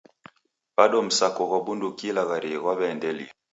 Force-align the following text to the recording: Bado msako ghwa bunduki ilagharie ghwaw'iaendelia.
Bado 0.77 1.01
msako 1.07 1.41
ghwa 1.47 1.59
bunduki 1.65 2.05
ilagharie 2.11 2.57
ghwaw'iaendelia. 2.61 3.31